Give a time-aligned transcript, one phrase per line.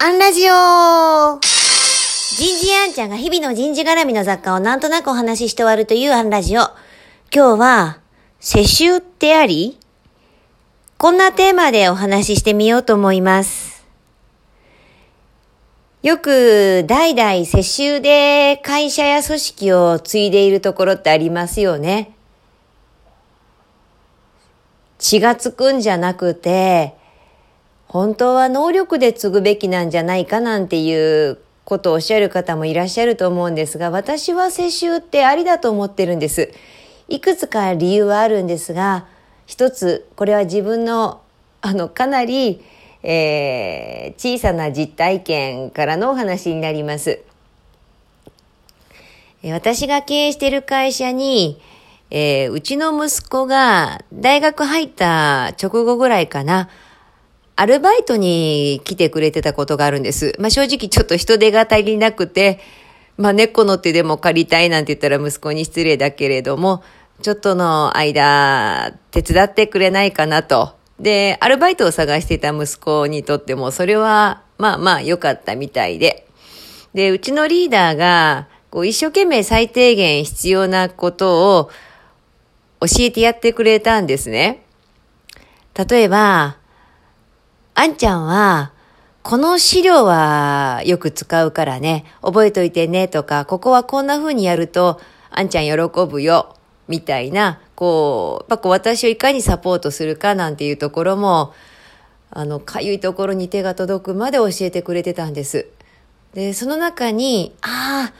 [0.00, 6.60] アンラジオ人事アンちゃんが日々の人事絡みの雑貨をなんとなくお話しして終わるというアンラジオ。
[7.34, 7.98] 今日は、
[8.38, 9.76] 世襲ってあり？
[10.98, 13.84] こんなテーマでお話ししてみようと思います。
[16.04, 22.12] よく代々世襲で会社や組織を継いでいるところってありますよね。
[25.00, 26.94] 血がつくんじゃなくて、
[27.88, 36.52] 本当は能力で継ぐべきなんじゃないかなんていうことをおっしゃる方もいらっしゃると思うんですが、私は世襲ってありだと思ってるんです。
[37.08, 39.06] いくつか理由はあるんですが、
[39.46, 41.22] 一つ、これは自分の、
[41.62, 42.62] あの、かなり、
[43.02, 47.20] えー、小さな実体験からのお話になります。
[49.44, 51.60] 私が経営している会社に、
[52.10, 56.68] えーうちの息子が大学入った直後ぐらいかな、
[57.60, 60.32] アルバイトに来てくれてたことがあるんです。
[60.38, 62.60] まあ正直ちょっと人手が足りなくて、
[63.16, 66.84] まあ猫の手でも借りたいなんて言ったら息子に失礼だけれども、
[67.20, 70.76] ちょっとの間、手伝ってくれないかなと。
[71.00, 76.28] で、アルバイトを探していた息子にとっても、それは、まあまあ良かったみたいで。
[76.94, 81.70] で、うちのリーダーが、こう一生懸命最低限必要なことを
[82.82, 84.62] 教えてやってくれたんですね。
[85.74, 86.57] 例えば、
[87.80, 88.72] あんちゃんは、
[89.22, 96.56] この資料はよく使うからね、覚えといてねとか、ここはこんな風にやると、あんちゃん喜ぶよ、
[96.88, 101.54] みたいな、こう、やっぱ私をいかにサポートするかなんていうところも、
[102.30, 105.68] あの、かゆいところに手が届くまで教えてくれてたんです。
[106.34, 108.14] で、その中に、ああ、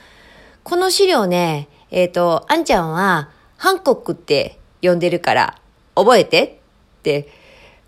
[0.63, 5.59] この資料ね、えっ、と、あんちゃんは、ハンコックって呼んでるから、
[5.95, 6.61] 覚えて
[6.99, 7.38] って、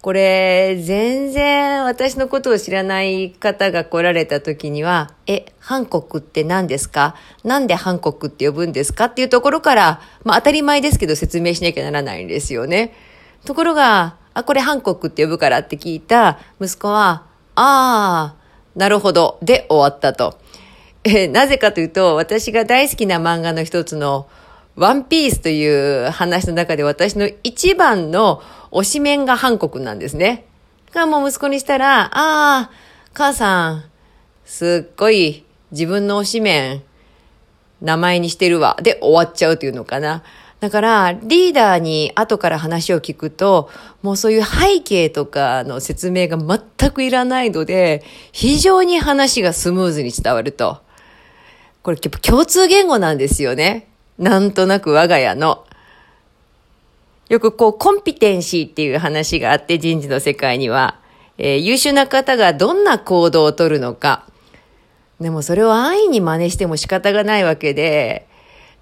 [0.01, 7.15] これ、全然私のことを知らない方が来られた時には、え、ハンコックって何ですか？
[7.43, 9.05] なんでハンコックって呼ぶんですか？
[9.05, 12.95] っていうところから、まあ当たり前ですけど説明しなきゃならないんですよね。
[13.45, 18.35] ところが、あ、これハンコックって呼ぶからって聞いた息子は、ああ、
[18.75, 20.39] なるほど、で終わったと。
[21.03, 24.27] えなぜかというと、私が大好きな漫画の一つの、
[24.81, 30.47] ワンピースという話の中で私の一番の推しメンがハンコクなんですね。
[30.87, 32.71] だからもう息子にしたら、ああ、
[33.13, 33.83] 母さん、
[34.43, 36.83] すっごい自分の推しメン、
[37.79, 38.75] 名前にしてるわ。
[38.81, 40.23] で終わっちゃうというのかな。
[40.59, 43.69] だから、リーダーに後から話を聞くと、
[44.01, 50.81] もうそういう背景とかの説明が全くいらないので、非常に話がスムーズに伝わると。
[51.83, 53.90] これやっぱ共通言語なんですよね。
[54.21, 55.65] なんとなく我が家の。
[57.27, 60.99] よくこう、コンピテンシーっていう話があって、人事の世界には。
[61.39, 64.27] えー優秀な方がどんな行動をとるのか。
[65.19, 68.27] でもそれを安易に真似しても仕方がないわけで、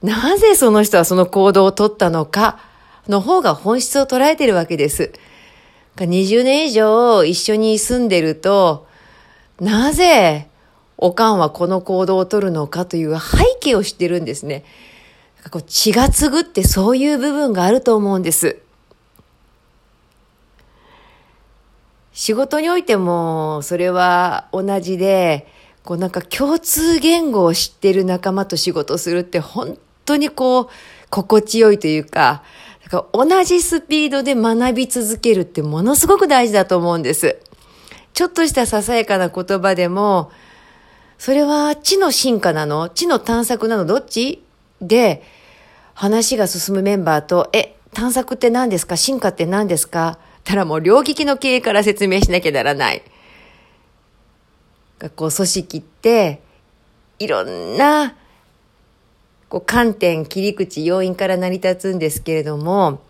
[0.03, 2.59] なぜその人はその行動をとったのか
[3.07, 5.13] の方が本質を捉えてるわけです。
[5.95, 8.87] 20年以上一緒に住んでると、
[9.61, 10.49] なぜ
[10.97, 14.65] おかんはこの行動をとるのかという背景を知ってるんですね。
[15.51, 18.59] こう血が継ぐってそういう部分があると思うんです。
[22.13, 25.47] 仕事においてもそれは同じで、
[25.83, 30.67] こうなんか共通言語を知ってる仲間と仕事するって本当にこう
[31.09, 32.43] 心地よいというか、
[32.89, 37.37] か同じスピードで学び続けるってものすごく大事だと思うんです。
[38.13, 40.31] ちょっとしたささやかな言葉でも、
[41.17, 42.89] それは知の進化なの？
[42.89, 43.85] 知の探索なの？
[43.85, 44.43] どっち？
[44.81, 45.23] で、
[45.93, 48.95] 話が進むメンバーと、え、探索って何ですか？
[48.95, 50.19] 進化って何ですか？
[50.43, 53.01] たらもう両利きの経営から説明しなきゃならない。
[54.99, 56.41] 学校組織って、
[57.19, 58.15] いろんな、
[59.49, 63.01] こう観点、切り口、要因から成り立つんですけれども、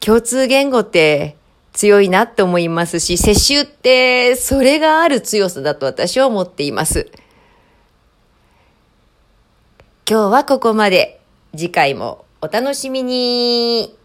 [0.00, 1.36] 共通言語って
[1.72, 7.10] 強いなって思いますし、世襲ってそれがある強さだと私は思っています。
[10.08, 11.18] 今日はここまで。
[11.56, 13.95] 次回もお楽しみに。